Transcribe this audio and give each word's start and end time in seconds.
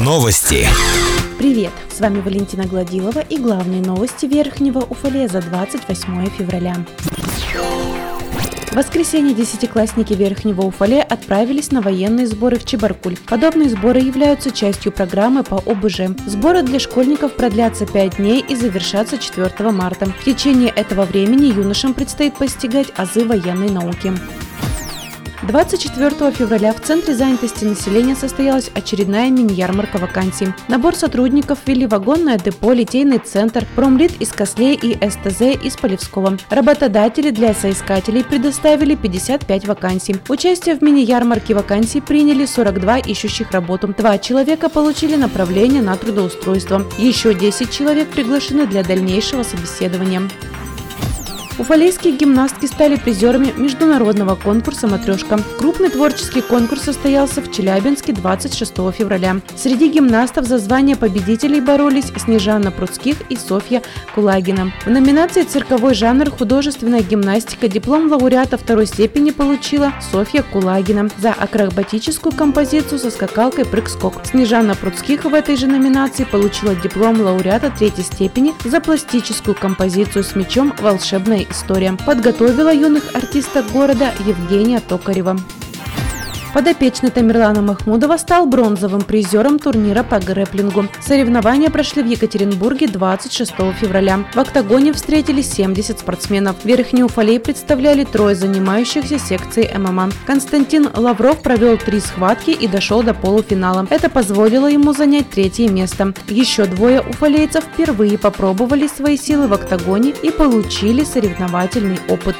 Новости. 0.00 0.66
Привет! 1.36 1.72
С 1.94 2.00
вами 2.00 2.22
Валентина 2.22 2.64
Гладилова 2.64 3.20
и 3.20 3.36
главные 3.36 3.82
новости 3.82 4.24
Верхнего 4.24 4.78
Уфале 4.78 5.28
за 5.28 5.42
28 5.42 6.30
февраля. 6.30 6.74
В 8.68 8.72
воскресенье 8.72 9.34
десятиклассники 9.34 10.14
Верхнего 10.14 10.62
Уфале 10.62 11.02
отправились 11.02 11.72
на 11.72 11.82
военные 11.82 12.26
сборы 12.26 12.58
в 12.58 12.64
Чебаркуль. 12.64 13.18
Подобные 13.28 13.68
сборы 13.68 14.00
являются 14.00 14.50
частью 14.50 14.92
программы 14.92 15.44
по 15.44 15.58
ОБЖ. 15.58 16.16
Сборы 16.24 16.62
для 16.62 16.78
школьников 16.78 17.34
продлятся 17.34 17.84
5 17.84 18.16
дней 18.16 18.42
и 18.48 18.56
завершатся 18.56 19.18
4 19.18 19.70
марта. 19.72 20.06
В 20.06 20.24
течение 20.24 20.70
этого 20.70 21.04
времени 21.04 21.52
юношам 21.52 21.92
предстоит 21.92 22.34
постигать 22.38 22.88
азы 22.96 23.26
военной 23.26 23.68
науки. 23.68 24.14
24 25.42 26.32
февраля 26.32 26.72
в 26.72 26.80
Центре 26.80 27.14
занятости 27.14 27.64
населения 27.64 28.16
состоялась 28.16 28.70
очередная 28.74 29.30
мини-ярмарка 29.30 29.98
вакансий. 29.98 30.48
Набор 30.66 30.96
сотрудников 30.96 31.60
ввели 31.64 31.86
вагонное 31.86 32.38
депо, 32.38 32.72
литейный 32.72 33.18
центр, 33.18 33.64
промлит 33.76 34.20
из 34.20 34.32
Кослей 34.32 34.74
и 34.74 34.94
СТЗ 34.94 35.62
из 35.64 35.76
Полевского. 35.76 36.36
Работодатели 36.50 37.30
для 37.30 37.54
соискателей 37.54 38.24
предоставили 38.24 38.96
55 38.96 39.66
вакансий. 39.68 40.16
Участие 40.28 40.74
в 40.74 40.82
мини-ярмарке 40.82 41.54
вакансий 41.54 42.00
приняли 42.00 42.44
42 42.44 42.98
ищущих 42.98 43.52
работу. 43.52 43.94
Два 43.96 44.18
человека 44.18 44.68
получили 44.68 45.14
направление 45.14 45.82
на 45.82 45.96
трудоустройство. 45.96 46.84
Еще 46.98 47.32
10 47.32 47.70
человек 47.70 48.08
приглашены 48.08 48.66
для 48.66 48.82
дальнейшего 48.82 49.44
собеседования. 49.44 50.22
Уфалейские 51.58 52.16
гимнастки 52.16 52.66
стали 52.66 52.94
призерами 52.94 53.52
международного 53.56 54.36
конкурса 54.36 54.86
«Матрешка». 54.86 55.40
Крупный 55.58 55.90
творческий 55.90 56.40
конкурс 56.40 56.82
состоялся 56.82 57.42
в 57.42 57.50
Челябинске 57.50 58.12
26 58.12 58.72
февраля. 58.96 59.40
Среди 59.56 59.88
гимнастов 59.88 60.46
за 60.46 60.58
звание 60.58 60.94
победителей 60.94 61.60
боролись 61.60 62.12
Снежана 62.16 62.70
Пруцких 62.70 63.16
и 63.28 63.34
Софья 63.34 63.82
Кулагина. 64.14 64.72
В 64.86 64.90
номинации 64.90 65.42
«Цирковой 65.42 65.94
жанр. 65.94 66.30
Художественная 66.30 67.02
гимнастика» 67.02 67.66
диплом 67.66 68.08
лауреата 68.08 68.56
второй 68.56 68.86
степени 68.86 69.32
получила 69.32 69.92
Софья 70.12 70.42
Кулагина 70.42 71.10
за 71.18 71.32
акробатическую 71.32 72.36
композицию 72.36 73.00
со 73.00 73.10
скакалкой 73.10 73.64
«Прыг-скок». 73.64 74.14
Снежана 74.24 74.76
Пруцких 74.76 75.24
в 75.24 75.34
этой 75.34 75.56
же 75.56 75.66
номинации 75.66 76.22
получила 76.22 76.76
диплом 76.76 77.20
лауреата 77.20 77.72
третьей 77.76 78.04
степени 78.04 78.54
за 78.64 78.80
пластическую 78.80 79.56
композицию 79.56 80.22
с 80.22 80.36
мечом 80.36 80.72
«Волшебная 80.78 81.47
история. 81.50 81.96
Подготовила 82.06 82.72
юных 82.72 83.14
артисток 83.14 83.70
города 83.72 84.12
Евгения 84.26 84.80
Токарева. 84.80 85.36
Подопечный 86.54 87.10
Тамерлана 87.10 87.60
Махмудова 87.60 88.16
стал 88.16 88.46
бронзовым 88.46 89.02
призером 89.02 89.58
турнира 89.58 90.02
по 90.02 90.18
грэплингу. 90.18 90.86
Соревнования 91.00 91.70
прошли 91.70 92.02
в 92.02 92.06
Екатеринбурге 92.06 92.88
26 92.88 93.52
февраля. 93.78 94.24
В 94.34 94.38
октагоне 94.38 94.92
встретились 94.92 95.52
70 95.52 95.98
спортсменов. 95.98 96.56
Верхний 96.64 97.04
Уфалей 97.04 97.38
представляли 97.38 98.04
трое 98.04 98.34
занимающихся 98.34 99.18
секцией 99.18 99.76
ММА. 99.76 100.10
Константин 100.26 100.88
Лавров 100.94 101.42
провел 101.42 101.76
три 101.76 102.00
схватки 102.00 102.50
и 102.50 102.66
дошел 102.66 103.02
до 103.02 103.12
полуфинала. 103.12 103.86
Это 103.90 104.08
позволило 104.08 104.66
ему 104.66 104.92
занять 104.92 105.28
третье 105.30 105.68
место. 105.68 106.14
Еще 106.28 106.64
двое 106.64 107.02
уфалейцев 107.02 107.64
впервые 107.64 108.16
попробовали 108.16 108.86
свои 108.86 109.16
силы 109.16 109.48
в 109.48 109.52
октагоне 109.52 110.14
и 110.22 110.30
получили 110.30 111.04
соревновательный 111.04 111.98
опыт. 112.08 112.36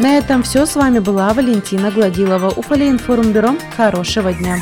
На 0.00 0.16
этом 0.16 0.42
все. 0.44 0.64
С 0.64 0.76
вами 0.76 1.00
была 1.00 1.32
Валентина 1.32 1.90
Гладилова. 1.90 2.50
Уфалей 2.50 2.90
информбюро. 2.90 3.56
Хорошего 3.76 4.32
дня. 4.32 4.58